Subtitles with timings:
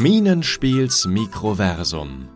[0.00, 2.30] Minenspiels Mikroversum.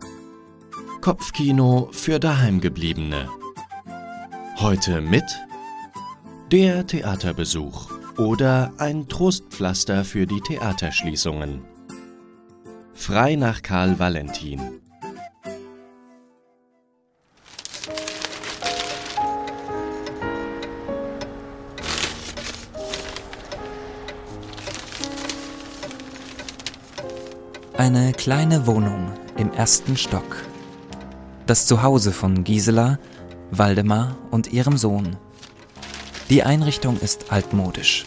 [1.01, 3.27] Kopfkino für Daheimgebliebene.
[4.57, 5.23] Heute mit
[6.51, 7.89] der Theaterbesuch
[8.19, 11.65] oder ein Trostpflaster für die Theaterschließungen.
[12.93, 14.61] Frei nach Karl Valentin.
[27.85, 30.37] Eine kleine Wohnung im ersten Stock.
[31.45, 32.97] Das Zuhause von Gisela,
[33.51, 35.17] Waldemar und ihrem Sohn.
[36.31, 38.05] Die Einrichtung ist altmodisch.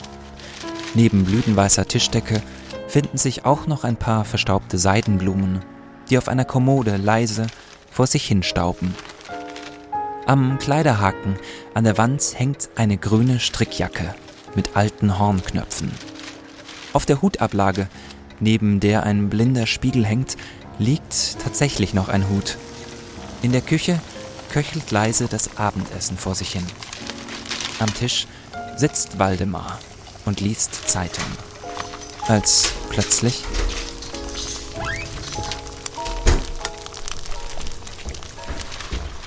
[0.94, 2.42] Neben blütenweißer Tischdecke
[2.88, 5.60] finden sich auch noch ein paar verstaubte Seidenblumen,
[6.10, 7.46] die auf einer Kommode leise
[7.88, 8.96] vor sich hinstauben.
[10.26, 11.36] Am Kleiderhaken
[11.74, 14.12] an der Wand hängt eine grüne Strickjacke
[14.56, 15.92] mit alten Hornknöpfen.
[16.92, 17.86] Auf der Hutablage,
[18.40, 20.36] neben der ein blinder Spiegel hängt,
[20.78, 22.56] liegt tatsächlich noch ein Hut.
[23.42, 24.00] In der Küche
[24.50, 26.66] köchelt leise das Abendessen vor sich hin.
[27.78, 28.26] Am Tisch
[28.76, 29.78] sitzt Waldemar
[30.24, 31.24] und liest Zeitung.
[32.26, 33.42] Als plötzlich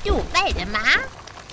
[0.04, 0.82] Du, Waldemar,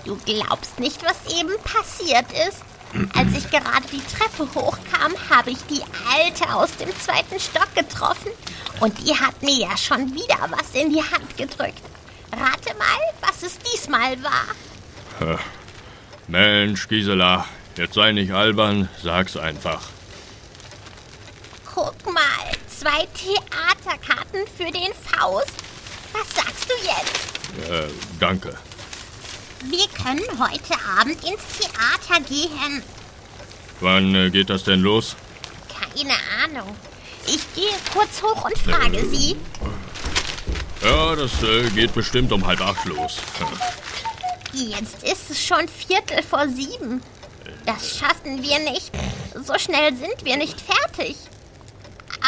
[0.05, 2.68] du glaubst nicht, was eben passiert ist.
[3.14, 8.31] Als ich gerade die Treppe hochkam, habe ich die Alte aus dem zweiten Stock getroffen
[8.81, 11.83] und die hat mir ja schon wieder was in die Hand gedrückt.
[12.33, 15.36] Rate mal, was es diesmal war.
[16.28, 19.83] Mensch, Gisela, jetzt sei nicht albern, sag's einfach.
[21.75, 22.22] Guck mal,
[22.69, 25.55] zwei Theaterkarten für den Faust.
[26.12, 27.70] Was sagst du jetzt?
[27.70, 28.56] Äh, danke.
[29.64, 32.83] Wir können heute Abend ins Theater gehen.
[33.81, 35.17] Wann äh, geht das denn los?
[35.69, 36.77] Keine Ahnung.
[37.27, 39.37] Ich gehe kurz hoch und frage sie.
[40.83, 43.19] Ja, das äh, geht bestimmt um halb acht los.
[44.53, 47.03] Jetzt ist es schon Viertel vor sieben.
[47.66, 48.91] Das schaffen wir nicht.
[49.44, 51.16] So schnell sind wir nicht fertig.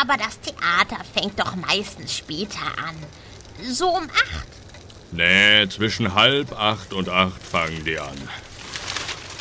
[0.00, 2.96] Aber das Theater fängt doch meistens später an.
[3.64, 4.59] So um acht.
[5.12, 8.16] Nee, zwischen halb acht und acht fangen die an.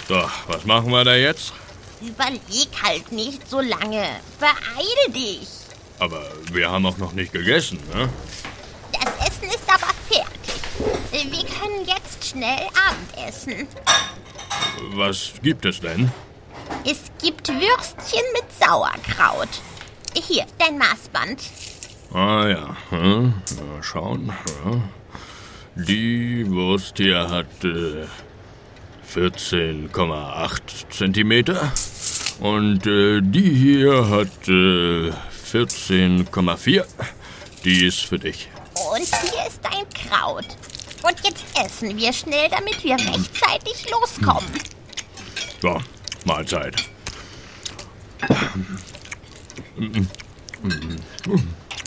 [0.07, 1.53] So, was machen wir da jetzt?
[2.01, 4.07] Überleg halt nicht so lange.
[4.39, 5.47] Beeile dich.
[5.99, 8.09] Aber wir haben auch noch nicht gegessen, ne?
[8.93, 10.61] Das Essen ist aber fertig.
[11.11, 13.67] Wir können jetzt schnell Abendessen.
[14.93, 16.11] Was gibt es denn?
[16.85, 19.49] Es gibt Würstchen mit Sauerkraut.
[20.15, 21.41] Hier, dein Maßband.
[22.13, 23.33] Ah ja, hm,
[23.71, 24.33] mal schauen.
[24.65, 24.81] Ja.
[25.87, 28.05] Die Wurst hier hat äh,
[29.15, 31.71] 14,8 Zentimeter
[32.39, 35.11] und äh, die hier hat äh,
[35.51, 36.83] 14,4.
[37.63, 38.49] Die ist für dich.
[38.93, 40.45] Und hier ist dein Kraut.
[41.01, 44.51] Und jetzt essen wir schnell, damit wir rechtzeitig loskommen.
[45.61, 45.81] So,
[46.25, 46.75] Mahlzeit.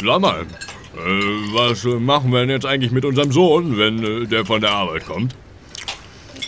[0.02, 0.46] Sag mal,
[0.96, 4.72] äh, was machen wir denn jetzt eigentlich mit unserem Sohn, wenn äh, der von der
[4.72, 5.34] Arbeit kommt?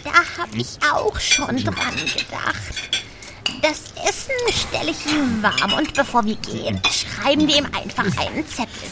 [0.02, 3.04] Da habe ich auch schon dran gedacht.
[3.62, 8.46] Das Essen stelle ich ihm warm und bevor wir gehen, schreiben wir ihm einfach einen
[8.46, 8.88] Zettel.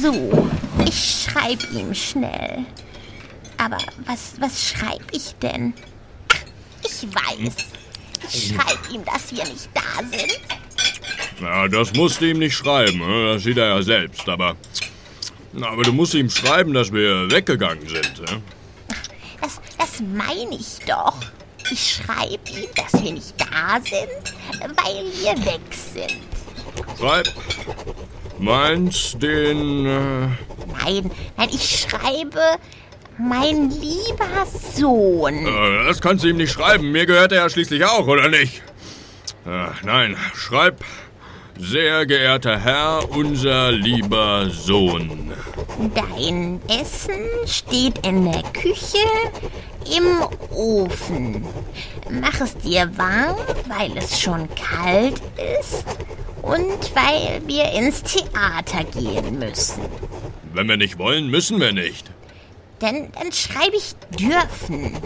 [0.00, 0.48] So,
[0.86, 2.64] ich schreibe ihm schnell.
[3.56, 5.74] Aber was, was schreibe ich denn?
[6.82, 7.54] Ich weiß.
[8.32, 10.38] Ich schreibe ihm, dass wir nicht da sind.
[11.40, 13.34] Ja, das musst du ihm nicht schreiben, ne?
[13.34, 14.56] das sieht er ja selbst, aber...
[15.60, 18.20] Aber du musst ihm schreiben, dass wir weggegangen sind.
[18.22, 18.42] ne?
[19.40, 21.14] Das, das meine ich doch.
[21.70, 26.18] Ich schreibe ihm, dass wir nicht da sind, weil wir weg sind.
[26.98, 27.28] Schreib.
[28.38, 29.86] Meins den...
[29.86, 30.28] Äh,
[30.82, 32.40] Nein, nein, ich schreibe,
[33.16, 35.46] mein lieber Sohn.
[35.46, 38.60] äh, das kannst du ihm nicht schreiben, mir gehört er ja schließlich auch, oder nicht?
[39.46, 40.84] Äh, nein, schreib...
[41.58, 45.32] Sehr geehrter Herr, unser lieber Sohn.
[45.94, 48.98] Dein Essen steht in der Küche
[49.96, 51.46] im Ofen.
[52.10, 53.36] Mach es dir warm,
[53.68, 55.20] weil es schon kalt
[55.60, 55.84] ist
[56.42, 59.82] und weil wir ins Theater gehen müssen.
[60.52, 62.10] Wenn wir nicht wollen, müssen wir nicht.
[62.80, 64.98] Dann, dann schreibe ich dürfen,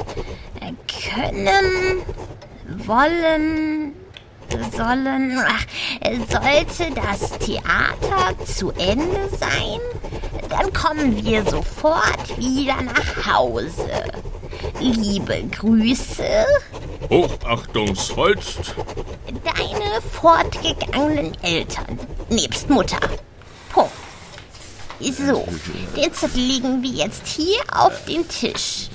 [1.11, 2.03] können,
[2.87, 3.93] wollen,
[4.77, 5.39] sollen.
[6.31, 9.81] Sollte das Theater zu Ende sein,
[10.49, 14.05] dann kommen wir sofort wieder nach Hause.
[14.81, 16.47] Liebe Grüße,
[17.11, 18.75] Hochachtungsvollst.
[19.45, 21.99] deine fortgegangenen Eltern.
[22.29, 22.99] nebst Mutter.
[23.71, 23.93] Punkt.
[25.01, 25.47] So,
[25.97, 28.89] den Zettel legen wir jetzt hier auf den Tisch.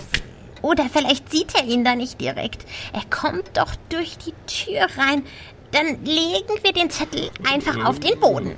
[0.64, 2.66] Oder vielleicht sieht er ihn da nicht direkt.
[2.94, 5.24] Er kommt doch durch die Tür rein.
[5.72, 8.56] Dann legen wir den Zettel einfach auf den Boden.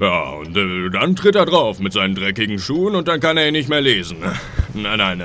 [0.00, 3.46] Ja, und äh, dann tritt er drauf mit seinen dreckigen Schuhen und dann kann er
[3.46, 4.16] ihn nicht mehr lesen.
[4.74, 5.22] Nein, nein,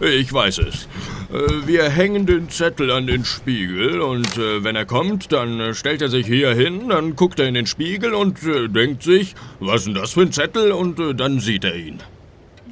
[0.00, 0.88] äh, ich weiß es.
[1.32, 5.74] Äh, wir hängen den Zettel an den Spiegel und äh, wenn er kommt, dann äh,
[5.74, 9.34] stellt er sich hier hin, dann guckt er in den Spiegel und äh, denkt sich,
[9.60, 12.02] was ist denn das für ein Zettel und dann sieht er ihn.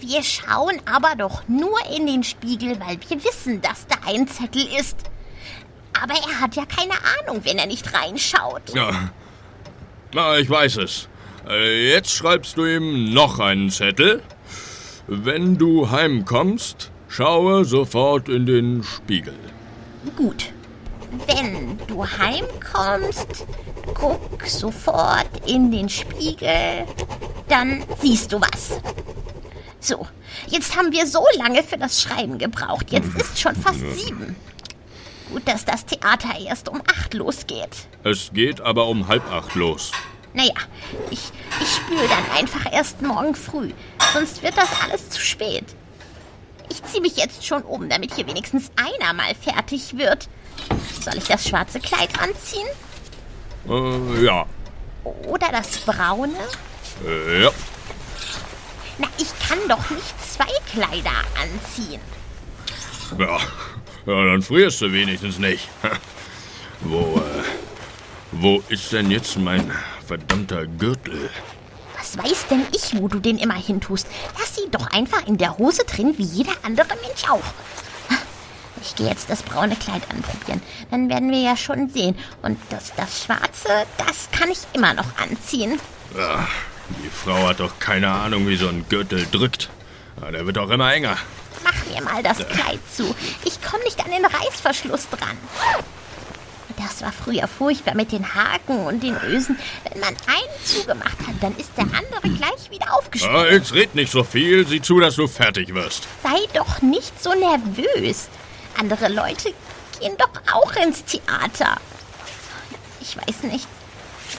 [0.06, 4.64] Wir schauen aber doch nur in den Spiegel, weil wir wissen, dass da ein Zettel
[4.78, 4.96] ist.
[6.00, 8.72] Aber er hat ja keine Ahnung, wenn er nicht reinschaut.
[8.72, 9.10] Ja,
[10.12, 11.08] na, ich weiß es.
[11.48, 14.22] Äh, Jetzt schreibst du ihm noch einen Zettel.
[15.08, 19.34] Wenn du heimkommst, schaue sofort in den Spiegel.
[20.14, 20.52] Gut.
[21.26, 23.44] Wenn du heimkommst,
[23.92, 26.86] guck sofort in den Spiegel,
[27.48, 28.80] dann siehst du was.
[29.86, 30.04] So,
[30.48, 32.90] jetzt haben wir so lange für das Schreiben gebraucht.
[32.90, 34.34] Jetzt ist schon fast sieben.
[35.30, 37.86] Gut, dass das Theater erst um acht losgeht.
[38.02, 39.92] Es geht aber um halb acht los.
[40.34, 40.54] Naja,
[41.10, 41.20] ich,
[41.60, 43.70] ich spüle dann einfach erst morgen früh.
[44.12, 45.66] Sonst wird das alles zu spät.
[46.68, 50.28] Ich ziehe mich jetzt schon um, damit hier wenigstens einer mal fertig wird.
[51.00, 52.66] Soll ich das schwarze Kleid anziehen?
[53.68, 54.46] Äh, ja.
[55.28, 56.34] Oder das braune?
[57.06, 57.50] Äh, ja.
[58.98, 62.00] Na, ich kann doch nicht zwei Kleider anziehen.
[63.18, 63.38] Ja.
[64.06, 65.68] Ja, dann frierst du wenigstens nicht.
[66.80, 67.42] Wo, äh,
[68.32, 69.72] wo ist denn jetzt mein
[70.06, 71.30] verdammter Gürtel?
[71.98, 74.06] Was weiß denn ich, wo du den immer hintust?
[74.38, 77.42] Lass ihn doch einfach in der Hose drin, wie jeder andere Mensch auch.
[78.82, 80.62] Ich gehe jetzt das braune Kleid anprobieren.
[80.90, 82.16] Dann werden wir ja schon sehen.
[82.42, 85.80] Und das, das schwarze, das kann ich immer noch anziehen.
[86.16, 86.46] Ah,
[86.88, 89.68] die Frau hat doch keine Ahnung, wie so ein Gürtel drückt.
[90.20, 91.16] Ah, der wird auch immer enger.
[91.64, 93.14] Mach mir mal das Kleid zu.
[93.44, 95.36] Ich komme nicht an den Reißverschluss dran.
[96.76, 99.58] Das war früher furchtbar mit den Haken und den Ösen.
[99.90, 103.36] Wenn man einen zugemacht hat, dann ist der andere gleich wieder aufgesprungen.
[103.36, 104.66] Ah, jetzt red nicht so viel.
[104.66, 106.06] Sieh zu, dass du fertig wirst.
[106.22, 108.28] Sei doch nicht so nervös.
[108.78, 109.54] Andere Leute
[109.98, 111.78] gehen doch auch ins Theater.
[113.00, 113.66] Ich weiß nicht.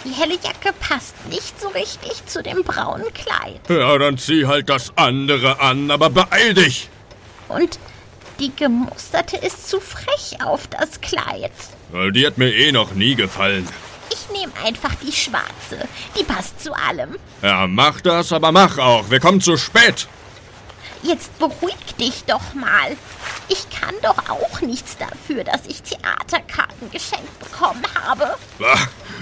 [0.06, 3.60] Die helle Jacke passt nicht so richtig zu dem braunen Kleid.
[3.70, 6.90] Ja, dann zieh halt das andere an, aber beeil dich.
[7.48, 7.80] Und
[8.40, 11.52] die gemusterte ist zu frech auf das Kleid.
[11.90, 13.68] Weil Die hat mir eh noch nie gefallen.
[14.12, 15.88] Ich nehme einfach die schwarze.
[16.18, 17.18] Die passt zu allem.
[17.42, 19.10] Ja, mach das, aber mach auch.
[19.10, 20.08] Wir kommen zu spät.
[21.04, 22.96] Jetzt beruhig dich doch mal.
[23.50, 28.36] Ich kann doch auch nichts dafür, dass ich Theaterkarten geschenkt bekommen habe.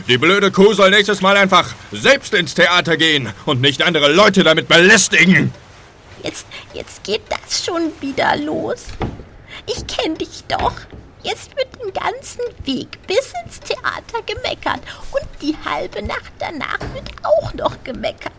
[0.07, 4.44] Die blöde Kuh soll nächstes Mal einfach selbst ins Theater gehen und nicht andere Leute
[4.44, 5.54] damit belästigen.
[6.24, 8.86] Jetzt, jetzt geht das schon wieder los.
[9.68, 10.74] Ich kenne dich doch.
[11.24, 14.81] Jetzt wird den ganzen Weg bis ins Theater gemeckert.
[15.12, 18.31] Und die halbe Nacht danach wird auch noch gemeckert.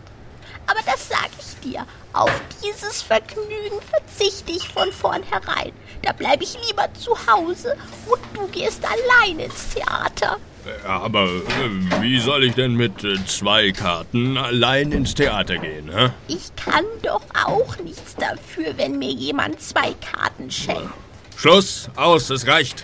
[0.67, 1.85] Aber das sage ich dir.
[2.13, 2.31] Auf
[2.63, 5.71] dieses Vergnügen verzichte ich von vornherein.
[6.01, 7.75] Da bleibe ich lieber zu Hause
[8.07, 10.37] und du gehst allein ins Theater.
[10.85, 16.09] Aber äh, wie soll ich denn mit äh, zwei Karten allein ins Theater gehen, hä?
[16.27, 20.91] Ich kann doch auch nichts dafür, wenn mir jemand zwei Karten schenkt.
[21.37, 22.83] Schluss, aus, es reicht.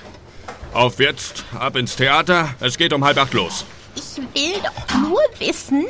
[0.73, 2.53] Auf jetzt, ab ins Theater.
[2.59, 3.65] Es geht um halb acht los.
[3.95, 5.85] Ich will doch nur wissen,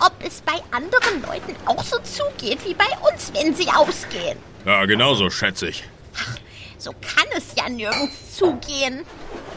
[0.00, 4.38] ob es bei anderen Leuten auch so zugeht wie bei uns, wenn sie ausgehen.
[4.64, 5.84] Ja, genauso schätze ich.
[6.78, 9.04] So kann es ja nirgends zugehen.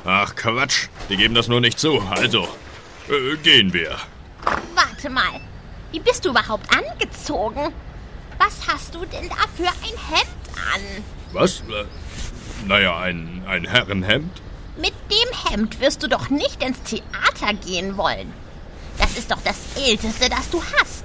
[0.06, 0.88] Ach, Quatsch.
[1.10, 2.00] Die geben das nur nicht zu.
[2.10, 2.48] Also,
[3.10, 3.98] äh, gehen wir.
[4.76, 5.42] Warte mal,
[5.92, 7.74] wie bist du überhaupt angezogen?
[8.38, 11.04] Was hast du denn da für ein Hemd an?
[11.34, 11.62] Was?
[11.62, 11.86] Äh,
[12.66, 14.42] naja, ein, ein Herrenhemd?
[14.78, 18.32] Mit dem Hemd wirst du doch nicht ins Theater gehen wollen.
[19.18, 21.04] Das ist doch das Älteste, das du hast.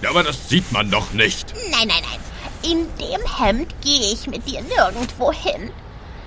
[0.00, 1.52] Ja, aber das sieht man doch nicht.
[1.70, 2.20] Nein, nein, nein.
[2.62, 5.70] In dem Hemd gehe ich mit dir nirgendwo hin.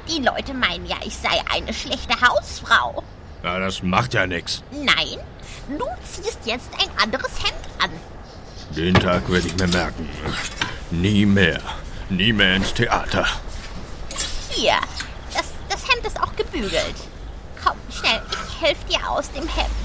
[0.08, 3.02] Die Leute meinen ja, ich sei eine schlechte Hausfrau.
[3.42, 4.62] Ja, das macht ja nichts.
[4.70, 5.18] Nein,
[5.70, 7.90] du ziehst jetzt ein anderes Hemd an.
[8.76, 10.08] Den Tag werde ich mir merken.
[10.92, 11.62] Nie mehr.
[12.10, 13.26] Nie mehr ins Theater.
[14.52, 14.76] Hier,
[15.34, 16.96] das, das Hemd ist auch gebügelt.
[17.64, 19.83] Komm, schnell, ich helfe dir aus dem Hemd.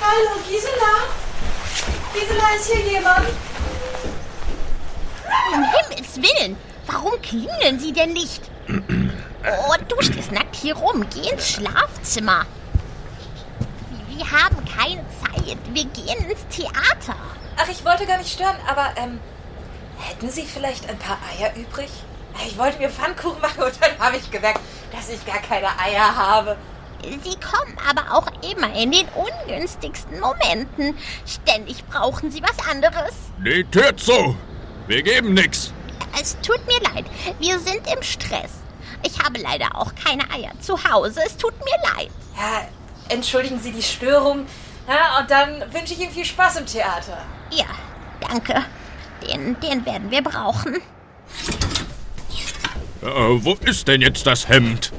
[0.00, 1.08] Hallo, Gisela?
[2.12, 3.26] Gisela, ist hier jemand?
[5.52, 8.42] Um Himmels Willen, warum klingeln sie denn nicht?
[8.68, 11.06] Oh, du stehst nackt hier rum.
[11.12, 12.46] Geh ins Schlafzimmer.
[14.08, 15.58] Wir haben keine Zeit.
[15.72, 17.16] Wir gehen ins Theater.
[17.56, 19.20] Ach, ich wollte gar nicht stören, aber ähm,
[19.98, 21.90] hätten Sie vielleicht ein paar Eier übrig?
[22.46, 24.60] Ich wollte mir Pfannkuchen machen und dann habe ich gemerkt,
[24.92, 26.56] dass ich gar keine Eier habe.
[27.02, 30.96] Sie kommen aber auch immer in den ungünstigsten Momenten.
[31.26, 33.12] Ständig brauchen Sie was anderes.
[33.44, 34.36] Die Tür zu!
[34.86, 35.72] Wir geben nix.
[36.20, 37.04] Es tut mir leid,
[37.38, 38.50] wir sind im Stress.
[39.04, 41.20] Ich habe leider auch keine Eier zu Hause.
[41.24, 42.10] Es tut mir leid.
[42.36, 42.68] Ja,
[43.08, 44.46] entschuldigen Sie die Störung.
[44.88, 47.18] Ja, und dann wünsche ich Ihnen viel Spaß im Theater.
[47.50, 47.66] Ja,
[48.20, 48.64] danke.
[49.22, 50.76] Den, den werden wir brauchen.
[53.02, 54.92] Äh, wo ist denn jetzt das Hemd?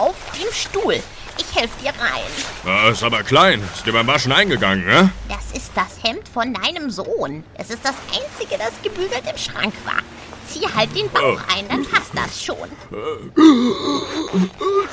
[0.00, 0.94] Auf dem Stuhl.
[1.36, 2.30] Ich helfe dir rein.
[2.64, 3.62] Das ist aber klein.
[3.74, 5.10] Ist dir beim Waschen eingegangen, ne?
[5.28, 7.44] Das ist das Hemd von deinem Sohn.
[7.58, 10.00] Es ist das einzige, das gebügelt im Schrank war.
[10.48, 12.70] Zieh halt den Bauch ein, dann passt das schon.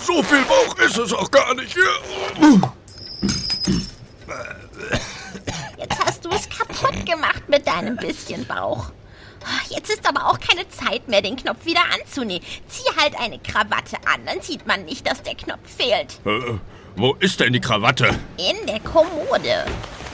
[0.05, 1.73] So viel Bauch ist es auch gar nicht.
[5.77, 8.91] Jetzt hast du es kaputt gemacht mit deinem bisschen Bauch.
[9.69, 12.45] Jetzt ist aber auch keine Zeit mehr, den Knopf wieder anzunehmen.
[12.67, 16.19] Zieh halt eine Krawatte an, dann sieht man nicht, dass der Knopf fehlt.
[16.25, 16.57] Äh,
[16.95, 18.07] wo ist denn die Krawatte?
[18.37, 19.65] In der Kommode.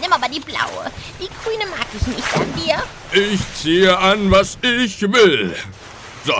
[0.01, 0.91] Nimm aber die blaue.
[1.19, 2.83] Die grüne mag ich nicht an dir.
[3.13, 5.55] Ich ziehe an, was ich will.
[6.25, 6.33] So,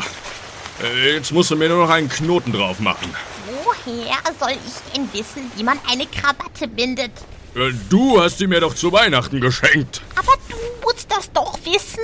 [0.83, 3.15] äh, jetzt musst du mir nur noch einen Knoten drauf machen.
[3.63, 7.11] Woher soll ich denn wissen, wie man eine Krawatte bindet?
[7.55, 10.01] Äh, Du hast sie mir doch zu Weihnachten geschenkt.
[10.15, 11.99] Aber du musst das doch wissen.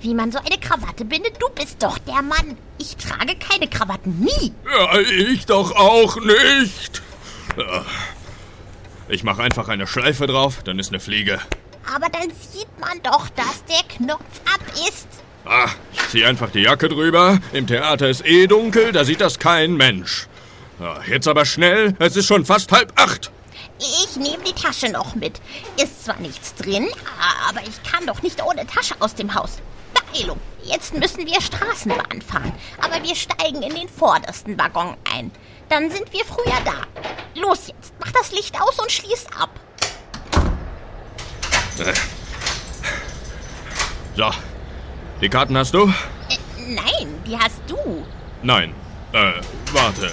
[0.00, 2.56] Wie man so eine Krawatte bindet, du bist doch der Mann.
[2.78, 4.52] Ich trage keine Krawatten, nie.
[4.64, 7.02] Ja, ich doch auch nicht.
[9.08, 11.38] Ich mache einfach eine Schleife drauf, dann ist eine Fliege.
[11.94, 15.08] Aber dann sieht man doch, dass der Knopf ab ist.
[15.44, 17.38] Ah, ich ziehe einfach die Jacke drüber.
[17.52, 20.28] Im Theater ist eh dunkel, da sieht das kein Mensch.
[21.08, 23.30] Jetzt aber schnell, es ist schon fast halb acht.
[23.78, 25.40] Ich nehme die Tasche noch mit.
[25.82, 26.88] Ist zwar nichts drin,
[27.48, 29.58] aber ich kann doch nicht ohne Tasche aus dem Haus.
[30.12, 35.30] Beeilung, jetzt müssen wir Straßenbahn fahren, aber wir steigen in den vordersten Waggon ein.
[35.68, 36.86] Dann sind wir früher da.
[37.40, 39.50] Los jetzt, mach das Licht aus und schließ ab.
[44.16, 44.30] So,
[45.20, 45.86] die Karten hast du?
[46.28, 46.36] Äh,
[46.68, 48.04] nein, die hast du.
[48.42, 48.74] Nein.
[49.12, 49.32] Äh,
[49.72, 50.06] warte.
[50.06, 50.10] Äh,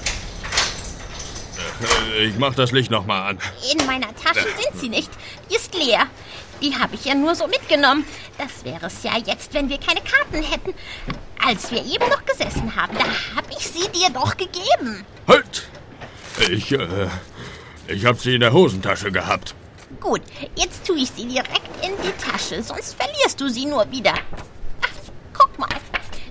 [2.26, 3.40] Ich mach das Licht nochmal an.
[3.72, 5.10] In meiner Tasche sind sie nicht.
[5.50, 6.08] Die ist leer.
[6.62, 8.06] Die habe ich ja nur so mitgenommen.
[8.38, 10.74] Das wäre es ja jetzt, wenn wir keine Karten hätten.
[11.46, 15.06] Als wir eben noch gesessen haben, da habe ich sie dir doch gegeben.
[15.28, 15.68] Halt!
[16.52, 17.08] Ich, äh,
[17.88, 19.56] ich hab sie in der Hosentasche gehabt.
[20.00, 20.22] Gut,
[20.56, 24.14] jetzt tue ich sie direkt in die Tasche, sonst verlierst du sie nur wieder.
[24.82, 25.70] Ach, guck mal.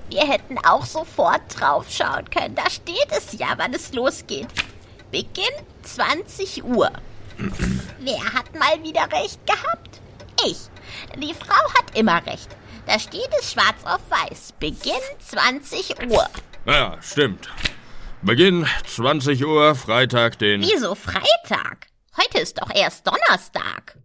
[0.08, 2.54] Wir hätten auch sofort draufschauen können.
[2.54, 4.46] Da steht es ja, wann es losgeht.
[5.10, 5.44] Beginn
[5.82, 6.90] 20 Uhr.
[7.98, 9.95] Wer hat mal wieder recht gehabt?
[10.44, 10.58] Ich.
[11.16, 12.48] Die Frau hat immer recht.
[12.86, 14.54] Da steht es schwarz auf weiß.
[14.60, 16.26] Beginn 20 Uhr.
[16.66, 17.48] Ja, stimmt.
[18.22, 20.62] Beginn 20 Uhr, Freitag, den...
[20.62, 21.88] Wieso Freitag?
[22.16, 23.98] Heute ist doch erst Donnerstag.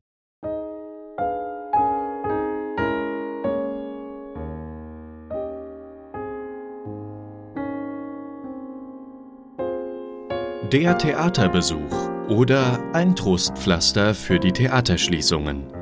[10.72, 15.81] Der Theaterbesuch oder ein Trostpflaster für die Theaterschließungen.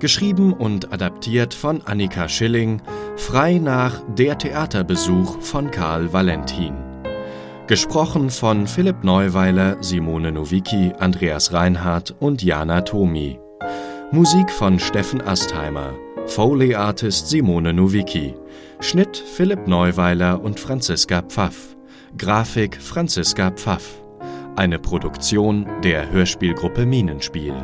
[0.00, 2.80] Geschrieben und adaptiert von Annika Schilling,
[3.16, 6.72] frei nach Der Theaterbesuch von Karl Valentin.
[7.66, 13.38] Gesprochen von Philipp Neuweiler, Simone Nowicki, Andreas Reinhardt und Jana Tomi.
[14.10, 15.92] Musik von Steffen Astheimer.
[16.26, 18.34] Foley Artist Simone Nowicki.
[18.80, 21.76] Schnitt Philipp Neuweiler und Franziska Pfaff.
[22.16, 24.00] Grafik Franziska Pfaff.
[24.56, 27.54] Eine Produktion der Hörspielgruppe Minenspiel.